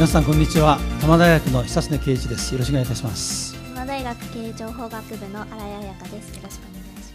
[0.00, 0.78] 皆さんこんにちは。
[0.94, 2.54] 多摩大学の久常圭一です。
[2.54, 3.52] よろしくお願いいたします。
[3.52, 6.36] 多摩大学経営情報学部の新井彩香です。
[6.36, 7.14] よろしくお願いします。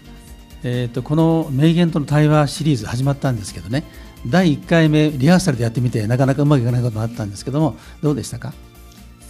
[0.63, 3.85] えっ、とこの名言との対話シリーズ始まったんですけどね。
[4.27, 8.53] 第1回目リハーサルでやってみてなかなかうまくいかないこともあったんですけどもどうでしたか？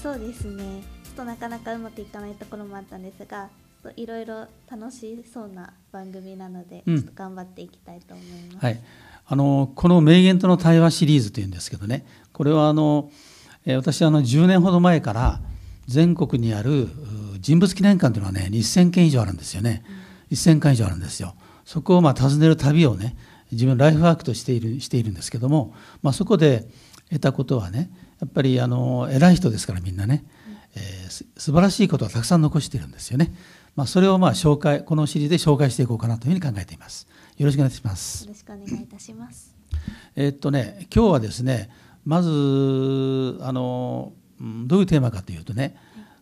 [0.04, 0.84] そうですね。
[1.06, 3.48] ちょっとなかなかうまくいかないところもあったんですが
[3.96, 6.98] いろいろ楽しそうな番組なので、うん。
[6.98, 8.80] ちょっと頑張っていきたいと思います、はい、
[9.28, 12.06] あのこの名言との対話シリーズというんですけどね。
[12.34, 13.35] これはあの、えー
[13.66, 15.42] 私はあの10年ほど前から
[15.88, 16.90] 全国にあるう
[17.40, 19.84] 人物記念館というのはね1000件以上あるんですよね、
[20.32, 21.36] 1000巻以上あるんですよ。
[21.66, 23.16] そこをまあ訪ねる旅をね
[23.52, 26.68] 自分のライフワークとしているしているんですけども、まあ、そこで
[27.10, 30.26] 得たことはねやっぱりあの偉い人ですからみんなね、
[30.76, 33.34] えーす素晴らしいことをたくさん残しているんですよね、
[33.76, 37.08] まあ、それをまあ紹介このシリーズで紹介していこうかなというふうに考えています。
[37.38, 38.24] よろしくお願いします。
[38.26, 39.54] よろしくお願いいたします。
[40.16, 41.70] えーっとね今日はですね
[42.06, 42.30] まず
[43.42, 45.76] あのうんどういうテーマかというとね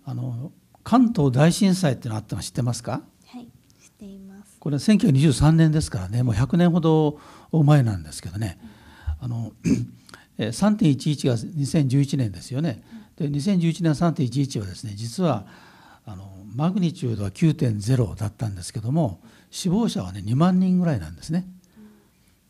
[0.06, 0.52] あの
[0.84, 3.02] 関東大震災っていうのがあったの知ってますか？
[3.28, 3.46] はい
[3.82, 4.58] 知っています。
[4.60, 7.20] これは1923年ですからねもう100年ほど
[7.52, 8.60] 前なんですけどね。
[9.20, 9.52] あの
[10.38, 12.84] えー3.11が2011年ですよね。
[13.18, 15.46] で2011年3.11はですね実は
[16.06, 21.46] あのマグニチュードは9.0だったんですけども死亡者はね2万人ぐらいなんですね。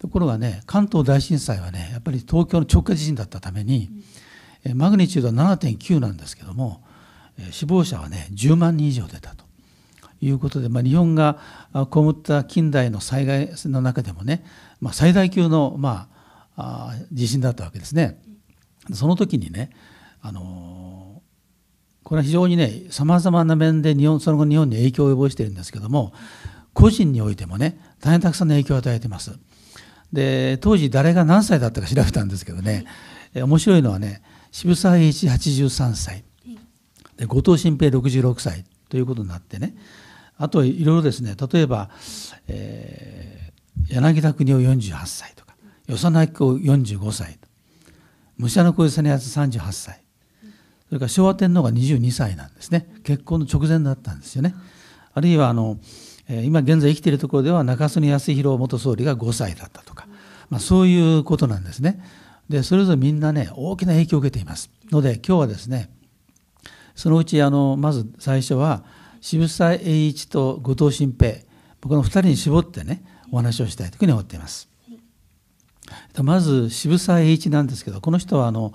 [0.03, 3.89] ところがね関東大震災はねやっぱり東京の直下地震だったために、
[4.65, 6.83] えーマグニチュードは7.9なんですけども、
[7.51, 9.45] 死亡者はね10万人以上出たと
[10.19, 11.39] いうことで、まあ、日本が
[11.73, 14.43] 被った近代の災害の中でもね、
[14.81, 16.09] まあ、最大級の、ま
[16.57, 18.21] あ、地震だったわけですね。
[18.91, 19.69] その時にね、
[20.21, 21.21] あの
[22.03, 26.11] これは非常にねさまざまな面で日本その後日本に影響を及ぼしているんですけども
[26.73, 29.39] 個人においてもね大変たくさんの影響を与えています。
[30.13, 32.85] で当時誰が何歳だったか調べたんですけどね、
[33.33, 36.23] え面白いのはね渋沢栄一83歳。
[37.17, 39.75] で後藤新平66歳ということになってね。
[40.37, 41.35] あといろいろですね。
[41.51, 41.89] 例えば、
[42.47, 43.43] えー
[43.89, 45.55] 柳田国夫48歳とか
[45.87, 47.37] 与謝野明子45歳
[48.37, 50.01] 武者の小実篤38歳。
[50.87, 52.87] それから昭和天皇が22歳なんですね。
[53.03, 54.53] 結婚の直前だったんですよね。
[55.13, 55.77] あるいはあの、
[56.43, 60.07] 今現在生きているところでは中曽根康弘元総理が5歳だったとか、
[60.53, 61.99] まあ、そういうことなんですね
[62.47, 65.89] でそれぞれみんなね大きな影響を受けていますので今日はですね
[66.93, 68.83] そのうちあのまず最初は
[69.19, 71.37] 渋沢栄一と後藤新平
[71.81, 74.69] 僕の2人に絞ってねお話をしたいというふうに思っています。
[76.21, 78.73] まず渋沢栄一なんですけどこの人はあの、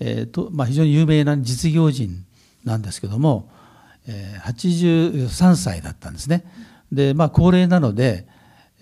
[0.00, 2.24] えーとまあ、非常に有名な実業人
[2.64, 3.50] なんですけども、
[4.06, 6.44] えー83歳だったんですね。
[6.90, 8.26] でまあ高齢なので、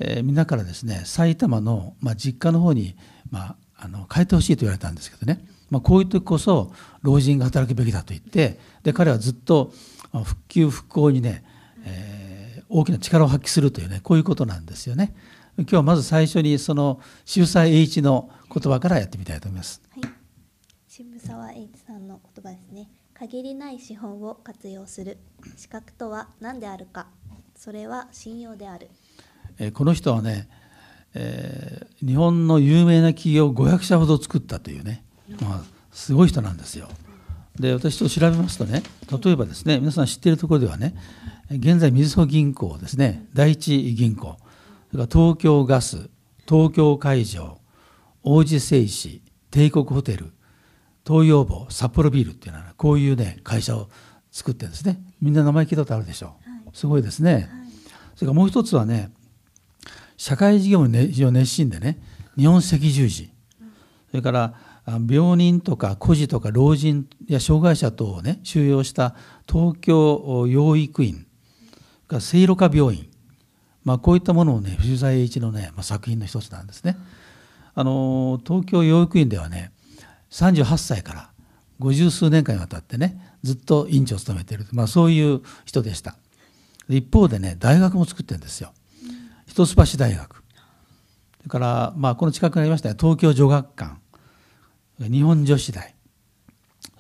[0.01, 2.97] えーみんなからですね埼玉の、まあ、実家の方に、
[3.31, 6.73] まあ、あの帰ってほしいと言われたんですけどね、まあ、こういう時こそ
[7.03, 9.73] 老人が働くべきだと言ってで彼はずっと
[10.13, 11.45] 復旧復興にね、
[11.85, 12.41] えー
[12.71, 15.13] 大きな力を発揮するというねこういうことなんですよね。
[15.59, 19.83] 今日はまず最初にその渋沢栄一の言葉からやってみたいと思います。
[19.91, 20.11] はい。
[20.87, 22.89] 渋沢栄一さんの言葉ですね。
[23.13, 25.19] 限りない資本を活用する。
[25.57, 27.09] 資格とは何であるか。
[27.57, 28.89] それは信用である。
[29.61, 30.49] えーこの人はね、
[31.15, 35.05] えー日本の有名な企業500社ほど作ったというね、
[35.43, 35.63] まあ、
[35.93, 36.89] すごい人なんですよ。
[37.59, 38.83] で私と調べますとね
[39.23, 40.95] 例えばですね皆さん知っているところではね
[41.51, 44.37] 現在みずほ銀行ですね第一銀行
[44.91, 46.09] それから東京ガス
[46.49, 47.59] 東京海上
[48.23, 49.21] 王子製紙
[49.51, 50.33] 帝国ホテル
[51.07, 53.89] 東洋坊札幌ビールっていうのはこういうね会社を
[54.31, 56.37] 作ってるんですねみんな名前聞いたことあるでしょ
[56.73, 57.51] う、すごいですね、
[58.15, 59.11] それからもう一つはね
[60.21, 61.99] 社会事業にね非常に熱心でね
[62.37, 63.31] 日本赤十字
[64.11, 64.55] それから
[64.87, 69.15] 病人とか孤児とか老人や障害者等をね収容した
[69.51, 71.25] 東京養育院それ
[72.07, 73.09] から聖路加病院、
[73.83, 76.99] まあ、こういったものをね藤沢栄一のね、まあ、作品の一つなんですね。
[77.75, 79.73] あの東京養育院ではね
[80.33, 81.31] 38歳から
[81.79, 86.17] 五十数年間にわたってねずっと院長を務めている、まあ、そういう人でした。
[86.91, 88.75] 一方でね大学も作ってるんですよ。
[89.51, 90.45] 一橋大学
[91.39, 93.97] それから、まあ、この近くにありました東京女学館
[95.01, 95.97] 日本女子大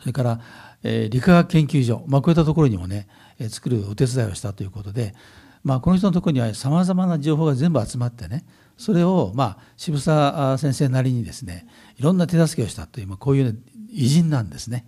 [0.00, 0.40] それから、
[0.82, 3.06] えー理化学研究所、まあ、こういったところにもね、
[3.38, 5.14] えー作るお手伝いをしたということで、
[5.62, 8.44] まあ、この人のところにはさまざまな情報が全部集まってね
[8.76, 11.68] それを、まあ、渋沢先生なりにですね
[11.98, 13.58] いろんな手助けをしたという、まあ、こういう、ね、
[13.92, 14.86] 偉人なんですね。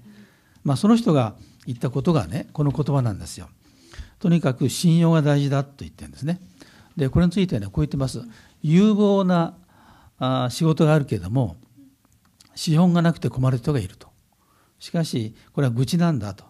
[0.64, 1.36] まあ、その人が
[1.66, 3.48] 言ったことがねこの言葉なんですよ。
[4.18, 6.40] とにかく信用が大事だと言ってるんですね。
[6.96, 8.22] でこれについてねこう言ってます。
[8.62, 9.56] 有望な
[10.18, 11.56] あ仕事があるけれども
[12.54, 14.08] 資本がなくて困る人がいると
[14.78, 16.44] しかしこれは愚痴なんだと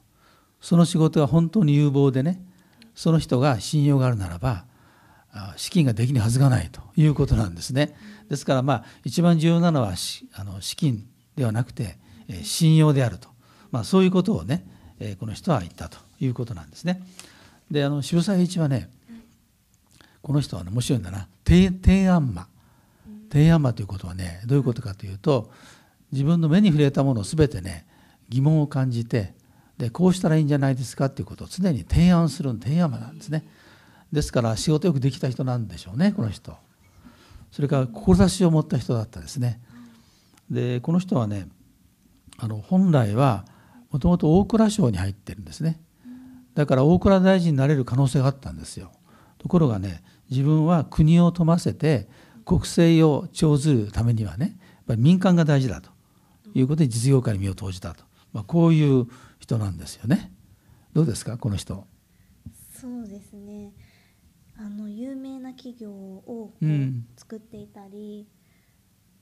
[0.60, 2.44] その仕事が本当に有望でね
[2.94, 4.64] その人が信用があるならば
[5.56, 7.96] 資金ができるはずがないということなんですね。
[8.28, 9.94] ですからまあ一番重要なのは
[10.34, 11.06] あの資金
[11.36, 11.96] ではなくて
[12.42, 13.28] 信用であると、
[13.70, 14.64] まあ、そういうことをね
[15.18, 17.02] この人は言ったということなんですね。
[17.70, 18.90] であの渋沢栄一はね
[20.22, 22.46] この人は、ね、面白いんだな提案魔
[23.30, 25.50] 提案魔ということはねどういうことかというと
[26.12, 27.86] 自分の目に触れたものを全てね
[28.28, 29.34] 疑問を感じて
[29.78, 33.44] でこうしたらいいんじゃないですかっていうことを常に提案する提案魔なんですね。
[34.12, 36.54] ですから仕事よくできた人なんでしょうねこの人。
[37.50, 39.60] それから志を持った人だったですね。
[40.50, 41.48] でこの人はね
[42.38, 43.44] あの本来は
[43.90, 45.80] もともと大蔵省に入ってるんですね。
[46.54, 48.92] だから大蔵大臣になれる可能性があったんですよ。
[49.42, 52.08] ところがね自分は国を富ませて
[52.44, 55.90] 国政を長ずるためにはねやっぱり民間が大事だと
[56.54, 59.06] いうことで実業家に身を投じたと、まあ、こういう
[59.38, 60.32] 人なんですよね。
[60.92, 61.86] どうですかこの人。
[62.80, 63.72] そうですね。
[64.58, 66.52] あの有名な企業を
[67.16, 68.26] 作っていたり、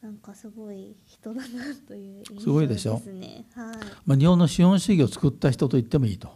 [0.03, 1.49] うん、なんかすごい人だな
[1.87, 2.41] という印象ですね。
[2.41, 2.95] すごいでしょ？
[2.95, 3.03] はい。
[4.05, 6.29] まあ日本の資本主義を作った人と言ってもいいと、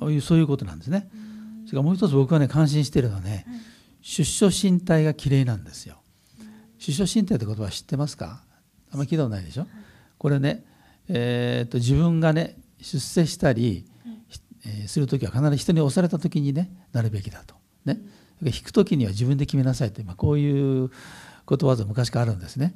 [0.00, 1.08] はい、そういうことなんですね。
[1.66, 3.60] それからもう一つ僕がね感心しているのはね、はい、
[4.02, 5.96] 出所身体が綺麗なんですよ。
[6.78, 8.42] 出所身体って言葉知ってますか？
[8.90, 9.62] あんまり聞いたことないでしょ？
[9.62, 9.70] はい、
[10.18, 10.64] これね、
[11.08, 13.86] えー、っと自分がね出世したり、
[14.66, 18.00] えー、する時は必ず人に押された時にねなるべきだとね。
[18.42, 20.90] 引く時には自分で決めなさいという、まあ、こういう
[21.46, 22.74] ことわざ昔からあるんですね。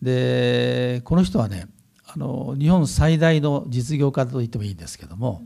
[0.00, 1.66] でこの人はね
[2.06, 5.44] あの日本最大の実業家と言ってもいいんですけども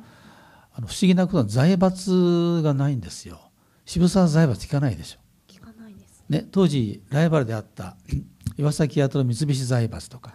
[0.79, 3.41] あの不思議なことは財閥がないんですよ。
[3.87, 5.19] 渋沢財閥聞かないでしょ。
[5.49, 7.97] 聞かないです、ね、当時ライバルであった
[8.59, 10.35] 岩崎屋との三菱財閥とか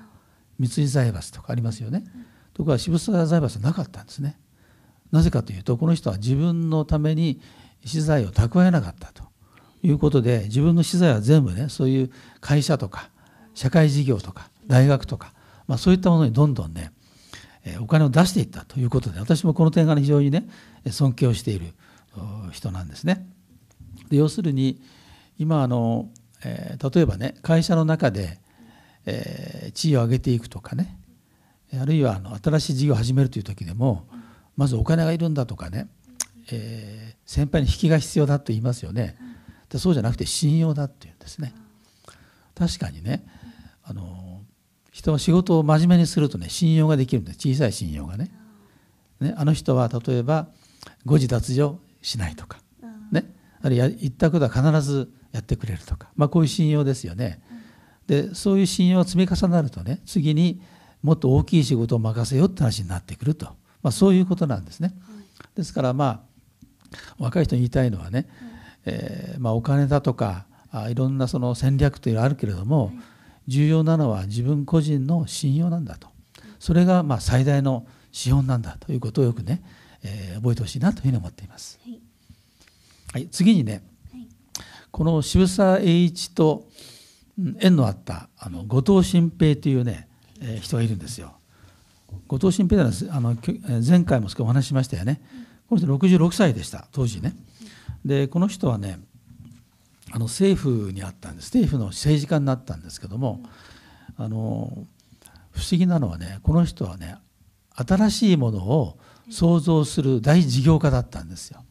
[0.58, 2.04] 三井財閥とかありますよね。
[2.54, 4.40] ところが渋沢財閥はなかったんですね。
[5.12, 7.40] なぜかというとこの人は自分のために
[7.86, 9.24] 資材を蓄えなかったと
[9.84, 13.12] いうことで自分の資材は全部ねそういう会社とか
[13.54, 15.34] 社会事業とか大学とか、
[15.68, 16.94] まあ、そういったものにどんどんね
[17.80, 20.48] お金を出していったということで私もこの点が非常にね
[20.90, 21.74] 尊敬をしている
[22.52, 23.28] 人なんですね。
[24.10, 24.82] で要するに
[25.38, 26.10] 今あの、
[26.44, 28.40] え、例えばね会社の中で、
[29.06, 30.98] え、地位を上げていくとかね
[31.80, 34.08] あるいはあの新しい事業を始めるという時でも
[34.58, 35.88] まずお金がいるんだとかね、
[36.52, 39.18] え、先輩に引きが必要だと言いますよね。
[39.70, 41.54] でそうじゃなくて信用だっていうんですね。
[42.56, 43.26] 確かにね
[43.84, 44.42] あの
[44.92, 48.30] 人は仕事を真面目にするとね信用ができるんです小さい信用がね。
[49.20, 50.50] ねあの人は例えば
[51.06, 51.62] 誤字脱字
[52.02, 52.60] しないとか、
[53.12, 57.42] ね、あるいは一択では必ずやってくれるとか、まあ、こういう信用ですよね。
[58.08, 60.62] でそういう信用が積み重なるとね次に
[61.02, 63.46] もっと大きい仕事を任せようって話になってくると、
[63.82, 64.94] まあ、そういうことなんですね。
[65.56, 66.20] ですからまあ
[67.18, 68.28] 若い人に言いたいのはね、
[68.86, 72.92] えーまあ、お金だとかあいろんなその戦略というのがあるけれども、
[73.52, 76.08] 重要なのは自分個人の信用なんだと
[76.60, 79.62] それがまあ最大の資本なんだということをよくね、
[80.04, 81.80] えー、覚えてほしいなというふうに思っています。
[81.84, 82.02] はい、
[83.14, 84.28] はい、次にね、はい、
[84.92, 86.68] この渋沢栄一と
[87.60, 90.08] 縁のあったあの後藤新平というね、
[90.42, 91.34] えー、人がいるんですよ。
[92.28, 93.36] 後藤新平はあの
[93.86, 95.22] 前回も少しお話ししましたよね。
[95.68, 97.36] この人66歳でした当時ね。
[98.06, 99.00] でこの人はね
[100.14, 103.42] あの政府にあったんです政府の政治家になったんですけども
[104.18, 104.86] あの
[105.52, 107.18] 不思議なのはねこの人はね
[107.76, 108.98] 新しいものを
[109.30, 111.64] 創造する大事業家だったんですよ。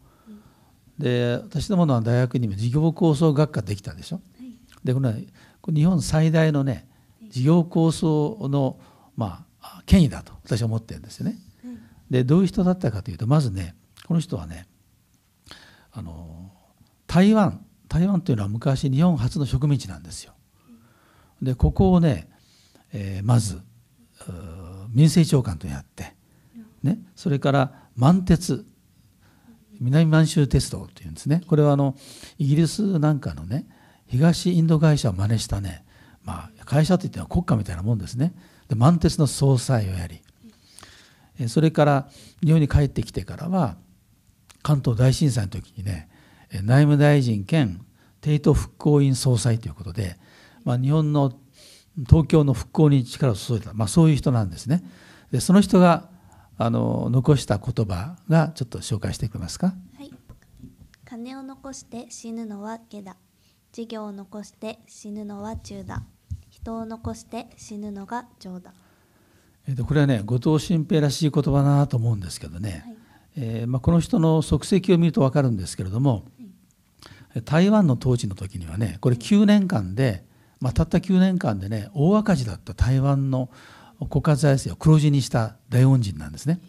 [0.99, 4.21] で私どもの大学にも事業構想学科できたでしょ。
[4.83, 5.15] でこれは
[5.73, 6.89] 日本最大のね
[7.29, 8.79] 事業構想の
[9.17, 11.39] まあ権威だと私は思ってるんですよね。
[12.11, 13.75] でどういう人だったかというとまずね
[14.07, 14.67] この人はね
[15.93, 16.51] あの
[17.07, 20.33] 台湾台湾というのは昔日本初の植民地なんですよ。
[21.43, 22.31] でここをね、
[22.93, 23.61] えー、まず
[24.93, 26.15] 民政長官とやって、
[26.83, 28.65] ね、それから満鉄
[29.81, 31.97] 南満州鉄道っていうんですねこれはあの
[32.39, 33.67] イギリスなんかのね
[34.07, 35.85] 東インド会社を真似したね、
[36.23, 38.35] まあ、会社といっては国家みたいなもんですね
[38.69, 40.21] で満鉄の総裁をやり
[41.49, 42.09] それから
[42.45, 43.77] 日本に帰ってきてからは
[44.63, 46.10] 関東大震災の時にね
[46.53, 47.85] 内務大臣兼
[48.21, 50.17] 帝都復興院総裁ということで、
[50.65, 51.33] まあ、日本の
[52.09, 54.83] 東京の復興に力を注いだ、まあ、そういう人なんですね。
[55.31, 56.09] でその人が
[56.59, 59.75] あの残した言葉がちょっと紹介してくれますか？
[59.97, 60.13] はい。
[61.05, 63.17] 金を残して死ぬのは下だ。
[63.73, 66.03] 事業を残して死ぬのは中だ。
[66.51, 68.75] 人を残して死ぬのが上だ。
[69.67, 72.97] えー、とこれはね後藤新平らしい言葉だなと思うんですけどね、はい、
[73.37, 76.23] えー、まあ、この人の足跡を見ると分かるんですけれども、はい、
[77.45, 80.25] 台湾の統治の時にはねこれ9年間で、
[80.61, 83.51] まあ、たった9年間でね大赤字だった台湾の
[84.09, 86.61] 国家財政を黒字にした大恩人なんですね。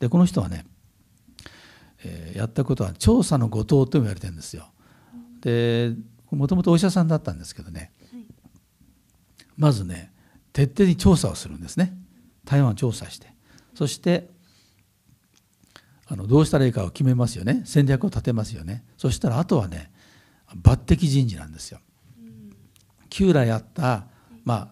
[0.00, 0.64] でこの人はね、
[2.04, 4.66] えー、やったことは調査の後藤と言われてるんですよ。
[5.40, 5.94] で
[6.30, 8.24] もともとお医者さんだったんですけどね、はい、
[9.56, 10.12] まずね
[10.52, 11.96] 徹底に調査をするんですね
[12.44, 13.28] 台湾を調査して
[13.74, 14.28] そして
[16.06, 19.90] あのどうしたらいいかを決めますよね戦略を立てますよねそしたらあとはね
[20.56, 21.80] 抜擢人事なんですよ。
[23.08, 24.06] 旧来あった、
[24.44, 24.68] まあ、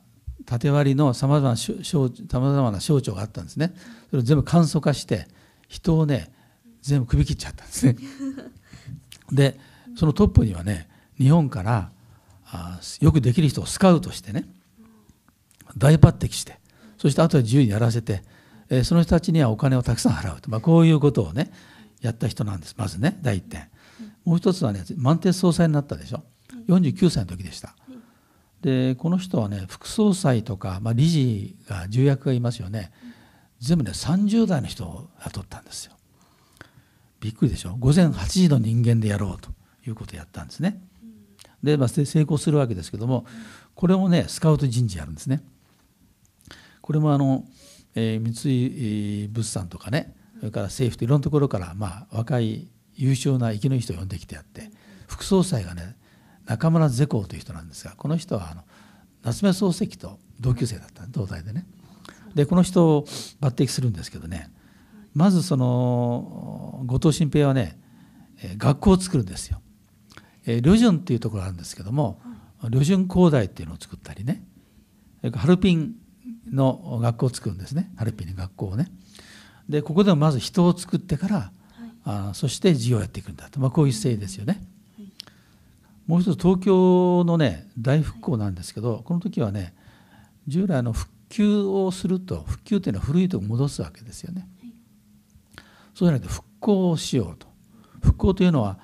[0.47, 3.75] 縦割りのさまざまな省庁があったんですね
[4.11, 5.27] それを全部簡素化して
[5.67, 6.33] 人をね
[6.81, 7.97] 全部首切っちゃったんですね。
[9.31, 9.59] で
[9.97, 11.91] そのトップにはね日本から
[12.47, 14.49] あよくできる人をスカウトしてね
[15.77, 16.59] 大抜擢して
[16.97, 18.23] そしてあとは自由にやらせて、
[18.71, 21.53] えー、その人たちにはお金をたくさん払うと、まあ、こういうことをね
[22.01, 23.69] やった人なんですまずね第一点
[24.25, 26.23] もう一つはね満点総裁になったでしょ
[26.69, 27.75] ？49歳の時でした。
[28.61, 32.91] でこの人はね副総裁とか、まあ、理事が重役がいますよね。
[33.61, 35.93] 全部ね30代の人を雇ったんですよ。
[37.21, 37.77] びっくりでしょ？
[37.79, 39.51] 午前8時の人間でやろうと
[39.87, 40.81] いうことをやったんですね。
[41.63, 43.27] で、まあ、成功するわけですけども
[43.75, 45.43] これもねスカウト人事やるんですね。
[46.81, 47.45] これもあの、
[47.95, 54.71] えー、三井物産とかねそれから政府といろんなところから、まあ、若い優秀な生きのいい人を呼んできてやって
[55.07, 55.97] 副総裁がね
[56.45, 58.63] 中村世耕という人なんですがこの人はあの
[59.23, 61.65] 夏目漱石と同級生だった東大でね。
[62.35, 63.05] でこの人を
[63.41, 64.51] 抜擢するんですけどね
[65.15, 67.79] まずその後藤新平はね
[68.59, 69.61] 学校を作るんですよ。
[70.45, 72.21] 旅順っていうところがあるんですけども、
[72.71, 74.43] 旅順工大っていうのを作ったりね
[75.35, 75.95] ハルピン
[76.51, 78.91] の学校を作るんですねハルピンの学校をね。
[79.69, 81.53] でここでもまず人を作ってから、
[82.11, 84.63] あそして事業をやっていくんだと、まあ、こういう姿勢ですよね。
[84.97, 85.09] はい、
[86.07, 89.75] もう一つ東京のね大復興なんですけど、この時はね
[90.47, 94.49] 従来の復旧をすると復旧っていうのは古いとこ戻すわけですよね。
[95.95, 97.47] そうじゃなくて復興をしようと
[98.03, 98.79] 復興というのは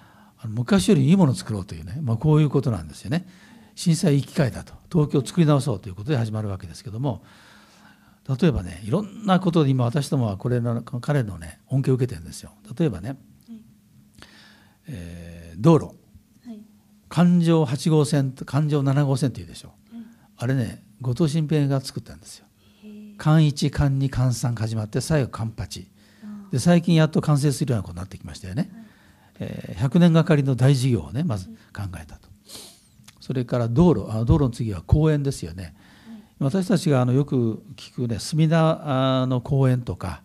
[0.47, 3.27] 昔よりいいものを作ろうというね、まあ、こういうことなんですよね。
[3.75, 7.25] 震災生き返だと東京を作り直そうということで始まるわけですけども
[8.29, 12.53] 例えばねいろんなことで今私どもはこれの彼のね恩恵を受けてるんですよ。
[12.79, 13.19] 例えばね、はい、
[14.89, 15.87] えー、道路、
[16.47, 16.61] はい、
[17.09, 19.75] 環状8号線と環状7号線というでしょ。
[19.93, 20.05] う、はい、
[20.39, 22.47] あれね後藤新平が作ったんですよ。
[23.19, 25.87] 環1環2環3始まって最後環8
[26.51, 28.71] で最近やっと完成するようなことになってきましたよね。
[29.39, 32.29] えー、100年がかりの大事業をねまず考えたと。
[33.21, 34.07] それから道路。
[34.11, 35.75] あ道路の次は公園ですよね。
[36.45, 40.23] 私たちがあのよく聞くね隅田の公園とか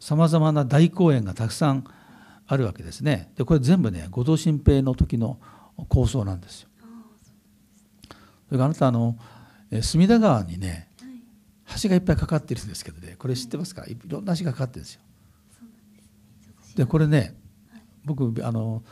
[0.00, 1.84] さまざまな大公園がたくさん
[2.46, 3.30] あるわけですね。
[3.36, 5.38] でこれ全部ね後藤新平の時の
[5.88, 6.68] 構想なんですよ。
[8.48, 9.16] それからあなたあの
[9.80, 10.88] 隅田川にね
[11.80, 13.84] 橋がいっぱいかかってるんですけどねこれ知ってますか？
[13.86, 13.96] い。
[14.06, 15.00] ろんな橋がかかってるんですよ。
[16.76, 17.34] でこれね
[18.04, 18.82] 僕あの、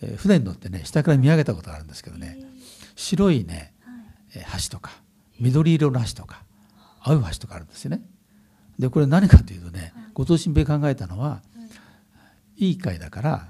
[0.00, 2.38] えー、船に乗ってね下から見上げたことがあるんですけどね
[2.94, 3.74] 白いね、
[4.34, 4.92] 橋とか
[5.40, 6.42] 緑色の橋とか
[7.00, 8.02] 青い橋とかあるんですよね。
[8.78, 11.42] でこれ何かというとね後藤新平考えたのは、
[12.56, 12.72] い。
[12.72, 13.48] い会だから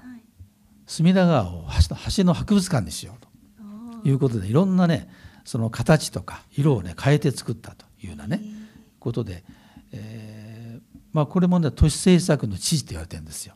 [0.87, 5.09] 隅田川を橋の橋の博物館にしようということでいろんなね
[5.45, 8.41] その形とか色をね変えて作ったというようなね
[8.99, 9.43] ことで、
[9.91, 10.81] えー
[11.13, 13.55] まあ、これもね都市政策の知事って言われてるんですよ。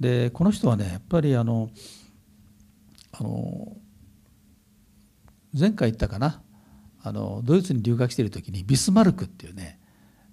[0.00, 1.70] でこの人はねやっぱりあの
[3.12, 3.76] あの
[5.52, 6.42] 前回言ったかな？
[7.02, 9.78] あのドイツに留学している時にビスマルクっていうね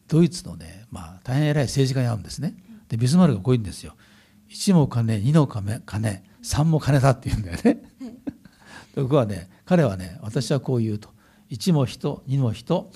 [0.07, 2.55] ドイツのね、まあ、大変偉い政治家に会うんですね。
[2.89, 3.95] でビスマルクがこう言うんですよ。
[4.49, 7.81] 1も金2の金金3も金だって言うんだよね。
[8.95, 11.09] 僕はね彼はね私はこう言うと。
[11.49, 12.91] 1も人2も人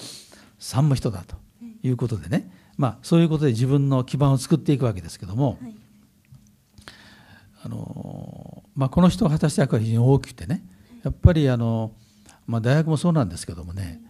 [0.59, 1.35] 3も人だと
[1.83, 2.51] いうことでね。
[2.77, 5.75] まあそういうことで自分の基盤を作っていくわけですけども、はい。
[7.61, 10.63] あのまあ、この人が果たした役割は非常に大きくてね。
[11.03, 11.91] やっぱりあの、
[12.49, 14.01] まあ、大学もそうなんですけどもね、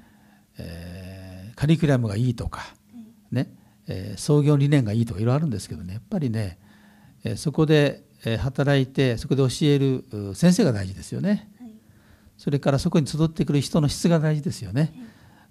[0.57, 2.73] えー、カリキュラムがいいとか、
[3.31, 3.53] ね
[3.87, 6.57] えー、創業理念がいいとかいろいろあるんですけどねやっぱりね、
[7.25, 8.03] えー、そこで
[8.39, 11.49] 働いてそこで教える先生が大事ですよね。
[12.37, 14.93] それからそこに集ってくる人の質が大事ですよね。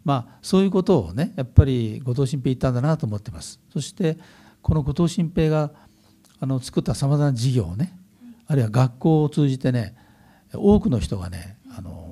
[0.04, 3.60] まあ、そういうことをねやっぱり後藤新平言ったんだなと思ってます。
[3.72, 4.18] そして
[4.62, 5.70] この後藤新平が
[6.40, 7.98] あの作ったさまざまな事業をね
[8.46, 9.94] あるいは学校を通じてね
[10.54, 12.07] 多くの人がねあの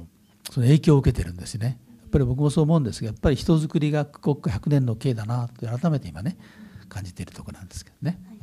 [0.56, 1.78] その影響を受けてるんですね。
[2.06, 6.38] っぱり僕もそう思うんですがやっぱり人づくりが国家100年の計だなって改めて今ね
[6.88, 8.38] 感じているところなんですけどね、はい、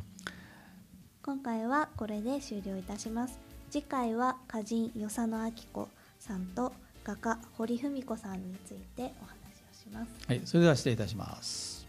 [1.22, 3.40] 今回はこれで終了いたします。
[3.68, 5.88] 次回は歌人与謝野明子
[6.20, 9.34] さんと画家堀文子さんについてお話
[9.68, 10.12] をします。
[10.28, 11.83] はいそれでは失礼いたします